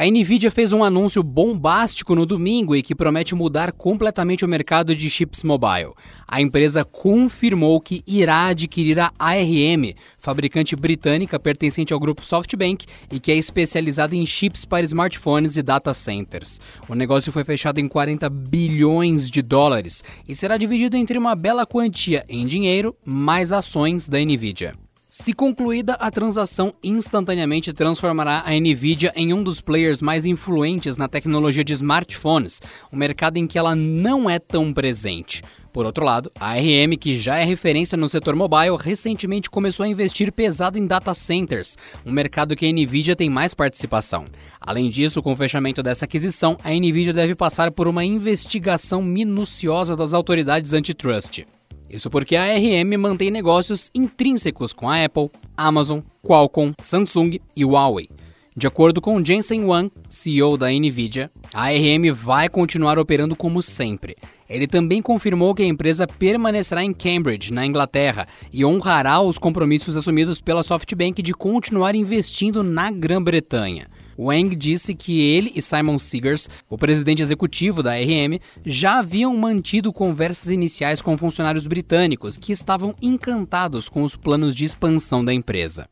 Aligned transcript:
A 0.00 0.10
Nvidia 0.10 0.50
fez 0.50 0.72
um 0.72 0.82
anúncio 0.82 1.22
bombástico 1.22 2.14
no 2.14 2.24
domingo 2.24 2.74
e 2.74 2.82
que 2.82 2.94
promete 2.94 3.34
mudar 3.34 3.70
completamente 3.70 4.46
o 4.46 4.48
mercado 4.48 4.94
de 4.94 5.10
chips 5.10 5.42
mobile. 5.42 5.92
A 6.26 6.40
empresa 6.40 6.86
confirmou 6.86 7.78
que 7.82 8.02
irá 8.06 8.46
adquirir 8.46 8.98
a 8.98 9.12
ARM, 9.18 9.92
fabricante 10.16 10.74
britânica 10.74 11.38
pertencente 11.38 11.92
ao 11.92 12.00
grupo 12.00 12.24
SoftBank 12.24 12.86
e 13.12 13.20
que 13.20 13.30
é 13.30 13.36
especializada 13.36 14.16
em 14.16 14.24
chips 14.24 14.64
para 14.64 14.86
smartphones 14.86 15.58
e 15.58 15.62
data 15.62 15.92
centers. 15.92 16.62
O 16.88 16.94
negócio 16.94 17.30
foi 17.30 17.44
fechado 17.44 17.78
em 17.78 17.86
40 17.86 18.30
bilhões 18.30 19.30
de 19.30 19.42
dólares 19.42 20.02
e 20.26 20.34
será 20.34 20.56
dividido 20.56 20.96
entre 20.96 21.18
uma 21.18 21.34
bela 21.34 21.66
quantia 21.66 22.24
em 22.26 22.46
dinheiro 22.46 22.96
mais 23.04 23.52
ações 23.52 24.08
da 24.08 24.18
Nvidia. 24.18 24.72
Se 25.12 25.32
concluída, 25.32 25.94
a 25.94 26.08
transação 26.08 26.72
instantaneamente 26.84 27.72
transformará 27.72 28.44
a 28.46 28.52
Nvidia 28.52 29.12
em 29.16 29.34
um 29.34 29.42
dos 29.42 29.60
players 29.60 30.00
mais 30.00 30.24
influentes 30.24 30.96
na 30.96 31.08
tecnologia 31.08 31.64
de 31.64 31.72
smartphones, 31.72 32.62
um 32.92 32.96
mercado 32.96 33.36
em 33.36 33.44
que 33.44 33.58
ela 33.58 33.74
não 33.74 34.30
é 34.30 34.38
tão 34.38 34.72
presente. 34.72 35.42
Por 35.72 35.84
outro 35.84 36.04
lado, 36.04 36.30
a 36.38 36.50
ARM, 36.50 36.96
que 36.96 37.18
já 37.18 37.38
é 37.38 37.44
referência 37.44 37.98
no 37.98 38.08
setor 38.08 38.36
mobile, 38.36 38.76
recentemente 38.78 39.50
começou 39.50 39.82
a 39.82 39.88
investir 39.88 40.30
pesado 40.32 40.78
em 40.78 40.86
data 40.86 41.12
centers, 41.12 41.76
um 42.06 42.12
mercado 42.12 42.54
que 42.54 42.64
a 42.64 42.72
Nvidia 42.72 43.16
tem 43.16 43.28
mais 43.28 43.52
participação. 43.52 44.26
Além 44.60 44.88
disso, 44.88 45.20
com 45.20 45.32
o 45.32 45.36
fechamento 45.36 45.82
dessa 45.82 46.04
aquisição, 46.04 46.56
a 46.62 46.70
Nvidia 46.70 47.12
deve 47.12 47.34
passar 47.34 47.72
por 47.72 47.88
uma 47.88 48.04
investigação 48.04 49.02
minuciosa 49.02 49.96
das 49.96 50.14
autoridades 50.14 50.72
antitrust. 50.72 51.44
Isso 51.90 52.08
porque 52.08 52.36
a 52.36 52.44
ARM 52.44 52.96
mantém 52.96 53.30
negócios 53.30 53.90
intrínsecos 53.92 54.72
com 54.72 54.88
a 54.88 55.04
Apple, 55.04 55.28
Amazon, 55.56 56.00
Qualcomm, 56.22 56.72
Samsung 56.82 57.40
e 57.56 57.64
Huawei. 57.64 58.08
De 58.56 58.66
acordo 58.66 59.00
com 59.00 59.24
Jensen 59.24 59.64
Huang, 59.64 59.90
CEO 60.08 60.56
da 60.56 60.70
Nvidia, 60.70 61.30
a 61.52 61.68
ARM 61.68 62.12
vai 62.12 62.48
continuar 62.48 62.98
operando 62.98 63.34
como 63.34 63.62
sempre. 63.62 64.16
Ele 64.48 64.66
também 64.66 65.00
confirmou 65.00 65.54
que 65.54 65.62
a 65.62 65.66
empresa 65.66 66.06
permanecerá 66.06 66.84
em 66.84 66.92
Cambridge, 66.92 67.52
na 67.52 67.64
Inglaterra, 67.64 68.26
e 68.52 68.64
honrará 68.64 69.20
os 69.20 69.38
compromissos 69.38 69.96
assumidos 69.96 70.40
pela 70.40 70.62
SoftBank 70.62 71.22
de 71.22 71.32
continuar 71.32 71.94
investindo 71.94 72.62
na 72.62 72.90
Grã-Bretanha. 72.90 73.86
Wang 74.20 74.54
disse 74.54 74.94
que 74.94 75.20
ele 75.20 75.50
e 75.54 75.62
Simon 75.62 75.98
Seegers, 75.98 76.48
o 76.68 76.76
presidente 76.76 77.22
executivo 77.22 77.82
da 77.82 77.94
RM, 77.94 78.38
já 78.66 78.98
haviam 78.98 79.34
mantido 79.34 79.92
conversas 79.92 80.50
iniciais 80.50 81.00
com 81.00 81.16
funcionários 81.16 81.66
britânicos 81.66 82.36
que 82.36 82.52
estavam 82.52 82.94
encantados 83.00 83.88
com 83.88 84.02
os 84.02 84.16
planos 84.16 84.54
de 84.54 84.66
expansão 84.66 85.24
da 85.24 85.32
empresa. 85.32 85.88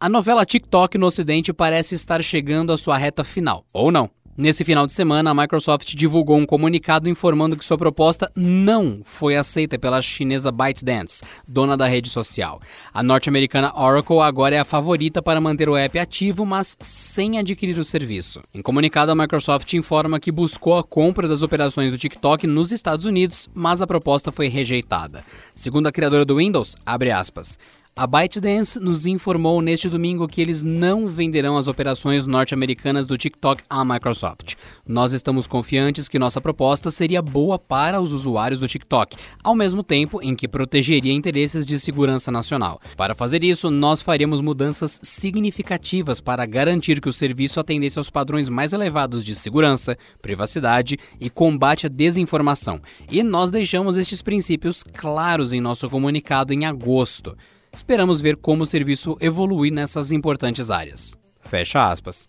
A 0.00 0.08
novela 0.08 0.46
TikTok 0.46 0.96
no 0.96 1.06
Ocidente 1.06 1.52
parece 1.52 1.94
estar 1.94 2.24
chegando 2.24 2.72
à 2.72 2.78
sua 2.78 2.96
reta 2.96 3.22
final, 3.22 3.64
ou 3.72 3.92
não. 3.92 4.10
Nesse 4.34 4.64
final 4.64 4.86
de 4.86 4.92
semana, 4.92 5.30
a 5.30 5.34
Microsoft 5.34 5.94
divulgou 5.94 6.38
um 6.38 6.46
comunicado 6.46 7.06
informando 7.06 7.54
que 7.54 7.62
sua 7.62 7.76
proposta 7.76 8.32
não 8.34 9.02
foi 9.04 9.36
aceita 9.36 9.78
pela 9.78 10.00
chinesa 10.00 10.50
ByteDance, 10.50 11.22
dona 11.46 11.76
da 11.76 11.86
rede 11.86 12.08
social. 12.08 12.58
A 12.94 13.02
norte-americana 13.02 13.70
Oracle 13.76 14.20
agora 14.20 14.56
é 14.56 14.58
a 14.58 14.64
favorita 14.64 15.20
para 15.20 15.38
manter 15.38 15.68
o 15.68 15.76
app 15.76 15.98
ativo, 15.98 16.46
mas 16.46 16.78
sem 16.80 17.38
adquirir 17.38 17.78
o 17.78 17.84
serviço. 17.84 18.40
Em 18.54 18.62
comunicado, 18.62 19.12
a 19.12 19.14
Microsoft 19.14 19.70
informa 19.74 20.18
que 20.18 20.32
buscou 20.32 20.78
a 20.78 20.82
compra 20.82 21.28
das 21.28 21.42
operações 21.42 21.92
do 21.92 21.98
TikTok 21.98 22.46
nos 22.46 22.72
Estados 22.72 23.04
Unidos, 23.04 23.50
mas 23.52 23.82
a 23.82 23.86
proposta 23.86 24.32
foi 24.32 24.48
rejeitada. 24.48 25.22
Segundo 25.52 25.88
a 25.88 25.92
criadora 25.92 26.24
do 26.24 26.36
Windows, 26.36 26.74
abre 26.86 27.10
aspas, 27.10 27.58
a 27.94 28.06
ByteDance 28.06 28.80
nos 28.80 29.04
informou 29.04 29.60
neste 29.60 29.86
domingo 29.86 30.26
que 30.26 30.40
eles 30.40 30.62
não 30.62 31.08
venderão 31.08 31.58
as 31.58 31.68
operações 31.68 32.26
norte-americanas 32.26 33.06
do 33.06 33.18
TikTok 33.18 33.62
à 33.68 33.84
Microsoft. 33.84 34.54
Nós 34.88 35.12
estamos 35.12 35.46
confiantes 35.46 36.08
que 36.08 36.18
nossa 36.18 36.40
proposta 36.40 36.90
seria 36.90 37.20
boa 37.20 37.58
para 37.58 38.00
os 38.00 38.14
usuários 38.14 38.60
do 38.60 38.66
TikTok, 38.66 39.14
ao 39.44 39.54
mesmo 39.54 39.82
tempo 39.82 40.20
em 40.22 40.34
que 40.34 40.48
protegeria 40.48 41.12
interesses 41.12 41.66
de 41.66 41.78
segurança 41.78 42.32
nacional. 42.32 42.80
Para 42.96 43.14
fazer 43.14 43.44
isso, 43.44 43.70
nós 43.70 44.00
faríamos 44.00 44.40
mudanças 44.40 44.98
significativas 45.02 46.18
para 46.18 46.46
garantir 46.46 46.98
que 46.98 47.10
o 47.10 47.12
serviço 47.12 47.60
atendesse 47.60 47.98
aos 47.98 48.08
padrões 48.08 48.48
mais 48.48 48.72
elevados 48.72 49.22
de 49.22 49.34
segurança, 49.34 49.98
privacidade 50.22 50.98
e 51.20 51.28
combate 51.28 51.84
à 51.84 51.90
desinformação. 51.90 52.80
E 53.10 53.22
nós 53.22 53.50
deixamos 53.50 53.98
estes 53.98 54.22
princípios 54.22 54.82
claros 54.82 55.52
em 55.52 55.60
nosso 55.60 55.90
comunicado 55.90 56.54
em 56.54 56.64
agosto. 56.64 57.36
Esperamos 57.72 58.20
ver 58.20 58.36
como 58.36 58.64
o 58.64 58.66
serviço 58.66 59.16
evolui 59.18 59.70
nessas 59.70 60.12
importantes 60.12 60.70
áreas. 60.70 61.16
Fecha 61.42 61.90
aspas. 61.90 62.28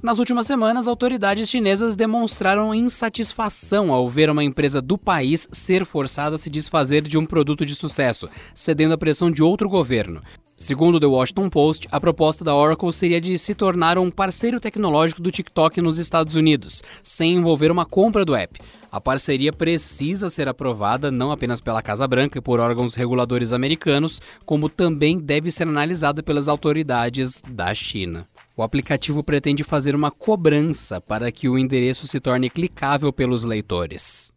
Nas 0.00 0.18
últimas 0.18 0.46
semanas, 0.46 0.86
autoridades 0.86 1.48
chinesas 1.48 1.96
demonstraram 1.96 2.74
insatisfação 2.74 3.92
ao 3.92 4.08
ver 4.08 4.30
uma 4.30 4.44
empresa 4.44 4.80
do 4.80 4.96
país 4.96 5.48
ser 5.50 5.84
forçada 5.84 6.36
a 6.36 6.38
se 6.38 6.48
desfazer 6.48 7.02
de 7.02 7.18
um 7.18 7.26
produto 7.26 7.66
de 7.66 7.74
sucesso, 7.74 8.28
cedendo 8.54 8.94
à 8.94 8.98
pressão 8.98 9.30
de 9.30 9.42
outro 9.42 9.68
governo. 9.68 10.22
Segundo 10.58 10.98
The 10.98 11.06
Washington 11.06 11.50
Post, 11.50 11.86
a 11.92 12.00
proposta 12.00 12.42
da 12.42 12.54
Oracle 12.54 12.90
seria 12.90 13.20
de 13.20 13.38
se 13.38 13.54
tornar 13.54 13.98
um 13.98 14.10
parceiro 14.10 14.58
tecnológico 14.58 15.20
do 15.20 15.30
TikTok 15.30 15.82
nos 15.82 15.98
Estados 15.98 16.34
Unidos, 16.34 16.82
sem 17.02 17.34
envolver 17.34 17.70
uma 17.70 17.84
compra 17.84 18.24
do 18.24 18.34
app. 18.34 18.58
A 18.90 18.98
parceria 18.98 19.52
precisa 19.52 20.30
ser 20.30 20.48
aprovada 20.48 21.10
não 21.10 21.30
apenas 21.30 21.60
pela 21.60 21.82
Casa 21.82 22.08
Branca 22.08 22.38
e 22.38 22.40
por 22.40 22.58
órgãos 22.58 22.94
reguladores 22.94 23.52
americanos, 23.52 24.18
como 24.46 24.70
também 24.70 25.18
deve 25.18 25.50
ser 25.50 25.68
analisada 25.68 26.22
pelas 26.22 26.48
autoridades 26.48 27.42
da 27.46 27.74
China. 27.74 28.26
O 28.56 28.62
aplicativo 28.62 29.22
pretende 29.22 29.62
fazer 29.62 29.94
uma 29.94 30.10
cobrança 30.10 31.02
para 31.02 31.30
que 31.30 31.50
o 31.50 31.58
endereço 31.58 32.06
se 32.06 32.18
torne 32.18 32.48
clicável 32.48 33.12
pelos 33.12 33.44
leitores. 33.44 34.32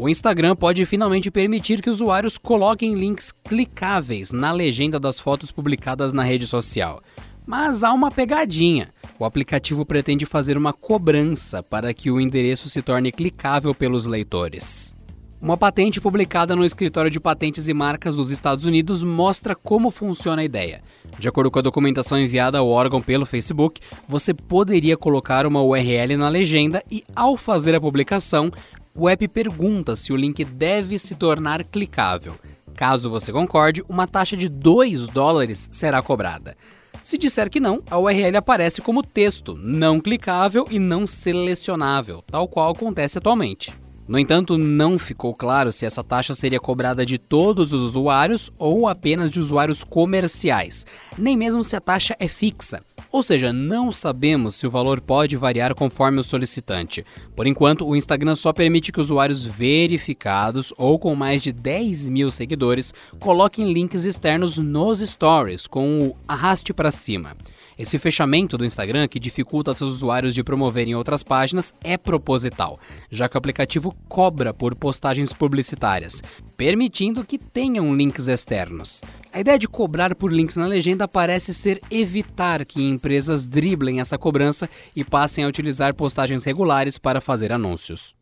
O 0.00 0.08
Instagram 0.08 0.54
pode 0.54 0.86
finalmente 0.86 1.28
permitir 1.28 1.82
que 1.82 1.90
usuários 1.90 2.38
coloquem 2.38 2.94
links 2.94 3.32
clicáveis 3.32 4.30
na 4.30 4.52
legenda 4.52 5.00
das 5.00 5.18
fotos 5.18 5.50
publicadas 5.50 6.12
na 6.12 6.22
rede 6.22 6.46
social. 6.46 7.02
Mas 7.44 7.82
há 7.82 7.92
uma 7.92 8.08
pegadinha. 8.08 8.90
O 9.18 9.24
aplicativo 9.24 9.84
pretende 9.84 10.24
fazer 10.24 10.56
uma 10.56 10.72
cobrança 10.72 11.64
para 11.64 11.92
que 11.92 12.12
o 12.12 12.20
endereço 12.20 12.68
se 12.68 12.80
torne 12.80 13.10
clicável 13.10 13.74
pelos 13.74 14.06
leitores. 14.06 14.96
Uma 15.40 15.56
patente 15.56 16.00
publicada 16.00 16.56
no 16.56 16.64
Escritório 16.64 17.10
de 17.10 17.20
Patentes 17.20 17.68
e 17.68 17.74
Marcas 17.74 18.16
dos 18.16 18.30
Estados 18.30 18.64
Unidos 18.64 19.04
mostra 19.04 19.54
como 19.54 19.88
funciona 19.88 20.42
a 20.42 20.44
ideia. 20.44 20.80
De 21.16 21.28
acordo 21.28 21.48
com 21.48 21.60
a 21.60 21.62
documentação 21.62 22.18
enviada 22.18 22.58
ao 22.58 22.68
órgão 22.68 23.00
pelo 23.00 23.24
Facebook, 23.24 23.80
você 24.06 24.34
poderia 24.34 24.96
colocar 24.96 25.46
uma 25.46 25.62
URL 25.62 26.16
na 26.16 26.28
legenda 26.28 26.82
e, 26.90 27.04
ao 27.14 27.36
fazer 27.36 27.72
a 27.74 27.80
publicação, 27.80 28.50
o 28.98 29.08
app 29.08 29.28
pergunta 29.28 29.94
se 29.94 30.12
o 30.12 30.16
link 30.16 30.44
deve 30.44 30.98
se 30.98 31.14
tornar 31.14 31.62
clicável. 31.62 32.34
Caso 32.74 33.08
você 33.08 33.32
concorde, 33.32 33.84
uma 33.88 34.08
taxa 34.08 34.36
de 34.36 34.48
2 34.48 35.06
dólares 35.06 35.68
será 35.70 36.02
cobrada. 36.02 36.56
Se 37.04 37.16
disser 37.16 37.48
que 37.48 37.60
não, 37.60 37.80
a 37.88 37.96
URL 37.96 38.36
aparece 38.36 38.82
como 38.82 39.04
texto, 39.04 39.56
não 39.56 40.00
clicável 40.00 40.66
e 40.68 40.80
não 40.80 41.06
selecionável, 41.06 42.24
tal 42.26 42.48
qual 42.48 42.72
acontece 42.72 43.18
atualmente. 43.18 43.72
No 44.08 44.18
entanto, 44.18 44.56
não 44.56 44.98
ficou 44.98 45.34
claro 45.34 45.70
se 45.70 45.84
essa 45.84 46.02
taxa 46.02 46.34
seria 46.34 46.58
cobrada 46.58 47.04
de 47.04 47.18
todos 47.18 47.74
os 47.74 47.82
usuários 47.82 48.50
ou 48.58 48.88
apenas 48.88 49.30
de 49.30 49.38
usuários 49.38 49.84
comerciais, 49.84 50.86
nem 51.18 51.36
mesmo 51.36 51.62
se 51.62 51.76
a 51.76 51.80
taxa 51.80 52.16
é 52.18 52.26
fixa. 52.26 52.82
Ou 53.12 53.22
seja, 53.22 53.52
não 53.52 53.92
sabemos 53.92 54.54
se 54.54 54.66
o 54.66 54.70
valor 54.70 54.98
pode 54.98 55.36
variar 55.36 55.74
conforme 55.74 56.20
o 56.20 56.24
solicitante. 56.24 57.04
Por 57.36 57.46
enquanto, 57.46 57.86
o 57.86 57.94
Instagram 57.94 58.34
só 58.34 58.50
permite 58.50 58.90
que 58.90 59.00
usuários 59.00 59.46
verificados 59.46 60.72
ou 60.78 60.98
com 60.98 61.14
mais 61.14 61.42
de 61.42 61.52
10 61.52 62.08
mil 62.08 62.30
seguidores 62.30 62.94
coloquem 63.20 63.72
links 63.72 64.06
externos 64.06 64.58
nos 64.58 65.00
stories 65.00 65.66
com 65.66 65.98
o 66.00 66.16
arraste 66.26 66.72
para 66.72 66.90
cima. 66.90 67.36
Esse 67.78 67.96
fechamento 67.96 68.58
do 68.58 68.64
Instagram, 68.64 69.06
que 69.06 69.20
dificulta 69.20 69.72
seus 69.72 69.92
usuários 69.92 70.34
de 70.34 70.42
promoverem 70.42 70.96
outras 70.96 71.22
páginas, 71.22 71.72
é 71.80 71.96
proposital, 71.96 72.80
já 73.08 73.28
que 73.28 73.36
o 73.36 73.38
aplicativo 73.38 73.94
cobra 74.08 74.52
por 74.52 74.74
postagens 74.74 75.32
publicitárias, 75.32 76.20
permitindo 76.56 77.24
que 77.24 77.38
tenham 77.38 77.94
links 77.94 78.26
externos. 78.26 79.02
A 79.32 79.38
ideia 79.38 79.56
de 79.56 79.68
cobrar 79.68 80.16
por 80.16 80.32
links 80.32 80.56
na 80.56 80.66
legenda 80.66 81.06
parece 81.06 81.54
ser 81.54 81.80
evitar 81.88 82.64
que 82.64 82.82
empresas 82.82 83.46
driblem 83.46 84.00
essa 84.00 84.18
cobrança 84.18 84.68
e 84.96 85.04
passem 85.04 85.44
a 85.44 85.48
utilizar 85.48 85.94
postagens 85.94 86.44
regulares 86.44 86.98
para 86.98 87.20
fazer 87.20 87.52
anúncios. 87.52 88.17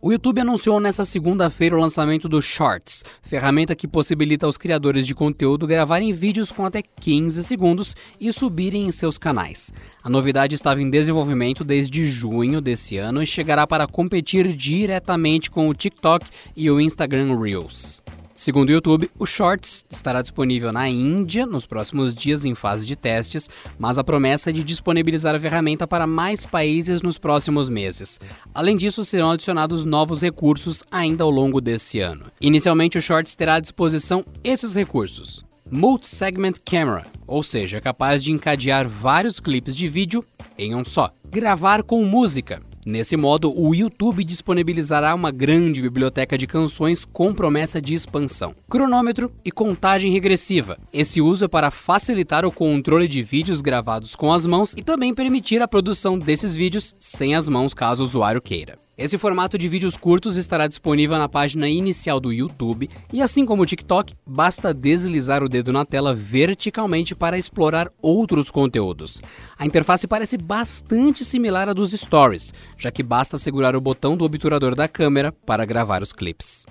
O 0.00 0.12
YouTube 0.12 0.40
anunciou 0.40 0.78
nesta 0.78 1.04
segunda-feira 1.04 1.74
o 1.74 1.80
lançamento 1.80 2.28
do 2.28 2.42
Shorts, 2.42 3.02
ferramenta 3.22 3.74
que 3.74 3.88
possibilita 3.88 4.44
aos 4.44 4.58
criadores 4.58 5.06
de 5.06 5.14
conteúdo 5.14 5.66
gravarem 5.66 6.12
vídeos 6.12 6.52
com 6.52 6.66
até 6.66 6.82
15 6.82 7.42
segundos 7.42 7.96
e 8.20 8.30
subirem 8.32 8.86
em 8.86 8.92
seus 8.92 9.16
canais. 9.16 9.72
A 10.04 10.10
novidade 10.10 10.54
estava 10.54 10.82
em 10.82 10.90
desenvolvimento 10.90 11.64
desde 11.64 12.04
junho 12.04 12.60
desse 12.60 12.98
ano 12.98 13.22
e 13.22 13.26
chegará 13.26 13.66
para 13.66 13.86
competir 13.86 14.54
diretamente 14.54 15.50
com 15.50 15.68
o 15.68 15.74
TikTok 15.74 16.26
e 16.54 16.70
o 16.70 16.78
Instagram 16.78 17.38
Reels. 17.38 18.05
Segundo 18.36 18.68
o 18.68 18.72
YouTube, 18.72 19.10
o 19.18 19.24
Shorts 19.24 19.82
estará 19.88 20.20
disponível 20.20 20.70
na 20.70 20.86
Índia 20.90 21.46
nos 21.46 21.64
próximos 21.64 22.14
dias 22.14 22.44
em 22.44 22.54
fase 22.54 22.84
de 22.84 22.94
testes, 22.94 23.48
mas 23.78 23.96
a 23.96 24.04
promessa 24.04 24.50
é 24.50 24.52
de 24.52 24.62
disponibilizar 24.62 25.34
a 25.34 25.40
ferramenta 25.40 25.86
para 25.86 26.06
mais 26.06 26.44
países 26.44 27.00
nos 27.00 27.16
próximos 27.16 27.70
meses. 27.70 28.20
Além 28.54 28.76
disso, 28.76 29.06
serão 29.06 29.30
adicionados 29.30 29.86
novos 29.86 30.20
recursos 30.20 30.84
ainda 30.90 31.24
ao 31.24 31.30
longo 31.30 31.62
desse 31.62 31.98
ano. 32.00 32.26
Inicialmente, 32.38 32.98
o 32.98 33.02
Shorts 33.02 33.34
terá 33.34 33.54
à 33.54 33.60
disposição 33.60 34.22
esses 34.44 34.74
recursos: 34.74 35.42
Multi-Segment 35.70 36.56
Camera, 36.62 37.06
ou 37.26 37.42
seja, 37.42 37.80
capaz 37.80 38.22
de 38.22 38.32
encadear 38.32 38.86
vários 38.86 39.40
clipes 39.40 39.74
de 39.74 39.88
vídeo 39.88 40.22
em 40.58 40.74
um 40.74 40.84
só. 40.84 41.10
Gravar 41.30 41.82
com 41.82 42.04
música, 42.04 42.60
Nesse 42.86 43.16
modo, 43.16 43.52
o 43.52 43.74
YouTube 43.74 44.22
disponibilizará 44.22 45.12
uma 45.12 45.32
grande 45.32 45.82
biblioteca 45.82 46.38
de 46.38 46.46
canções 46.46 47.04
com 47.04 47.34
promessa 47.34 47.82
de 47.82 47.94
expansão. 47.94 48.54
Cronômetro 48.70 49.32
e 49.44 49.50
contagem 49.50 50.12
regressiva. 50.12 50.78
Esse 50.92 51.20
uso 51.20 51.46
é 51.46 51.48
para 51.48 51.72
facilitar 51.72 52.46
o 52.46 52.52
controle 52.52 53.08
de 53.08 53.24
vídeos 53.24 53.60
gravados 53.60 54.14
com 54.14 54.32
as 54.32 54.46
mãos 54.46 54.72
e 54.76 54.84
também 54.84 55.12
permitir 55.12 55.60
a 55.60 55.66
produção 55.66 56.16
desses 56.16 56.54
vídeos 56.54 56.94
sem 57.00 57.34
as 57.34 57.48
mãos 57.48 57.74
caso 57.74 58.04
o 58.04 58.06
usuário 58.06 58.40
queira. 58.40 58.85
Esse 58.98 59.18
formato 59.18 59.58
de 59.58 59.68
vídeos 59.68 59.94
curtos 59.94 60.38
estará 60.38 60.66
disponível 60.66 61.18
na 61.18 61.28
página 61.28 61.68
inicial 61.68 62.18
do 62.18 62.32
YouTube 62.32 62.88
e, 63.12 63.20
assim 63.20 63.44
como 63.44 63.62
o 63.62 63.66
TikTok, 63.66 64.14
basta 64.26 64.72
deslizar 64.72 65.42
o 65.42 65.50
dedo 65.50 65.70
na 65.70 65.84
tela 65.84 66.14
verticalmente 66.14 67.14
para 67.14 67.36
explorar 67.36 67.92
outros 68.00 68.50
conteúdos. 68.50 69.20
A 69.58 69.66
interface 69.66 70.06
parece 70.06 70.38
bastante 70.38 71.26
similar 71.26 71.68
à 71.68 71.74
dos 71.74 71.92
Stories, 71.92 72.54
já 72.78 72.90
que 72.90 73.02
basta 73.02 73.36
segurar 73.36 73.76
o 73.76 73.82
botão 73.82 74.16
do 74.16 74.24
obturador 74.24 74.74
da 74.74 74.88
câmera 74.88 75.30
para 75.30 75.66
gravar 75.66 76.00
os 76.00 76.14
clips. 76.14 76.64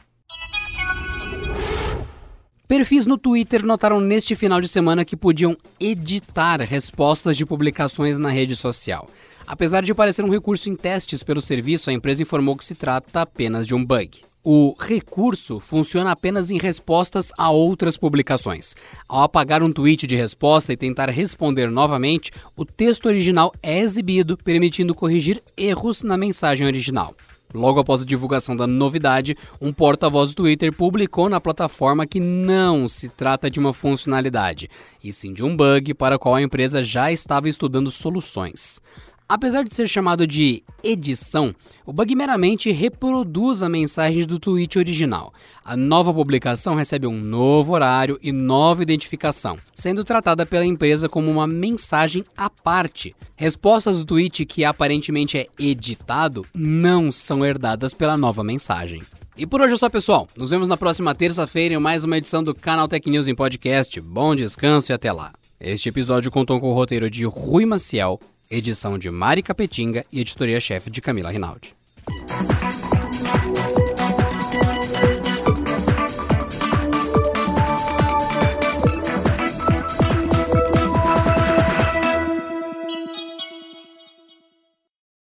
Perfis 2.67 3.05
no 3.05 3.15
Twitter 3.15 3.63
notaram 3.63 3.99
neste 3.99 4.35
final 4.35 4.59
de 4.59 4.67
semana 4.67 5.05
que 5.05 5.15
podiam 5.15 5.55
editar 5.79 6.59
respostas 6.61 7.37
de 7.37 7.45
publicações 7.45 8.17
na 8.17 8.29
rede 8.29 8.55
social. 8.55 9.07
Apesar 9.45 9.83
de 9.83 9.93
parecer 9.93 10.25
um 10.25 10.31
recurso 10.31 10.67
em 10.67 10.75
testes 10.75 11.21
pelo 11.21 11.41
serviço, 11.41 11.91
a 11.91 11.93
empresa 11.93 12.23
informou 12.23 12.57
que 12.57 12.65
se 12.65 12.73
trata 12.73 13.21
apenas 13.21 13.67
de 13.67 13.75
um 13.75 13.85
bug. 13.85 14.21
O 14.43 14.75
recurso 14.79 15.59
funciona 15.59 16.11
apenas 16.11 16.49
em 16.49 16.57
respostas 16.57 17.31
a 17.37 17.51
outras 17.51 17.97
publicações. 17.97 18.75
Ao 19.07 19.23
apagar 19.23 19.61
um 19.61 19.71
tweet 19.71 20.07
de 20.07 20.15
resposta 20.15 20.73
e 20.73 20.77
tentar 20.77 21.09
responder 21.09 21.69
novamente, 21.69 22.31
o 22.55 22.65
texto 22.65 23.05
original 23.05 23.53
é 23.61 23.79
exibido, 23.79 24.37
permitindo 24.37 24.95
corrigir 24.95 25.41
erros 25.55 26.01
na 26.01 26.17
mensagem 26.17 26.65
original. 26.65 27.15
Logo 27.55 27.79
após 27.79 28.01
a 28.01 28.05
divulgação 28.05 28.53
da 28.53 28.67
novidade, 28.67 29.37
um 29.61 29.71
porta-voz 29.71 30.31
do 30.31 30.35
Twitter 30.35 30.75
publicou 30.75 31.29
na 31.29 31.39
plataforma 31.39 32.05
que 32.05 32.19
não 32.19 32.85
se 32.85 33.07
trata 33.07 33.49
de 33.49 33.61
uma 33.61 33.73
funcionalidade, 33.73 34.69
e 35.01 35.13
sim 35.13 35.33
de 35.33 35.41
um 35.41 35.55
bug 35.55 35.93
para 35.93 36.17
o 36.17 36.19
qual 36.19 36.35
a 36.35 36.41
empresa 36.41 36.83
já 36.83 37.13
estava 37.13 37.47
estudando 37.47 37.89
soluções. 37.89 38.81
Apesar 39.27 39.63
de 39.63 39.73
ser 39.73 39.87
chamado 39.87 40.27
de 40.27 40.61
edição, 40.83 41.53
o 41.83 41.91
bug 41.91 42.13
meramente 42.13 42.71
reproduz 42.71 43.63
a 43.63 43.69
mensagem 43.69 44.23
do 44.23 44.37
tweet 44.37 44.77
original. 44.77 45.33
A 45.63 45.75
nova 45.75 46.13
publicação 46.13 46.75
recebe 46.75 47.07
um 47.07 47.19
novo 47.19 47.73
horário 47.73 48.19
e 48.21 48.31
nova 48.31 48.83
identificação, 48.83 49.57
sendo 49.73 50.03
tratada 50.03 50.45
pela 50.45 50.63
empresa 50.63 51.09
como 51.09 51.31
uma 51.31 51.47
mensagem 51.47 52.23
à 52.37 52.51
parte. 52.51 53.15
Respostas 53.35 53.97
do 53.97 54.05
tweet 54.05 54.45
que 54.45 54.63
aparentemente 54.63 55.39
é 55.39 55.47
editado 55.57 56.45
não 56.53 57.11
são 57.11 57.43
herdadas 57.43 57.95
pela 57.95 58.15
nova 58.15 58.43
mensagem. 58.43 59.01
E 59.35 59.47
por 59.47 59.59
hoje 59.59 59.73
é 59.73 59.77
só, 59.77 59.89
pessoal. 59.89 60.27
Nos 60.37 60.51
vemos 60.51 60.67
na 60.67 60.77
próxima 60.77 61.15
terça-feira 61.15 61.73
em 61.73 61.79
mais 61.79 62.03
uma 62.03 62.19
edição 62.19 62.43
do 62.43 62.53
Canal 62.53 62.87
Tech 62.87 63.09
News 63.09 63.27
em 63.27 63.33
podcast. 63.33 63.99
Bom 63.99 64.35
descanso 64.35 64.91
e 64.91 64.93
até 64.93 65.11
lá. 65.11 65.33
Este 65.59 65.89
episódio 65.89 66.29
contou 66.29 66.59
com 66.59 66.69
o 66.69 66.73
roteiro 66.73 67.09
de 67.09 67.25
Rui 67.25 67.65
Maciel 67.65 68.19
edição 68.49 68.97
de 68.97 69.09
Mari 69.09 69.41
Capetinga 69.41 70.05
e 70.11 70.21
editoria-chefe 70.21 70.89
de 70.89 71.01
Camila 71.01 71.31
Rinaldi. 71.31 71.75